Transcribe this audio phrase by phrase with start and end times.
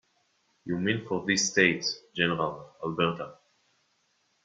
[0.65, 3.37] You mean for this State, General, Alberta.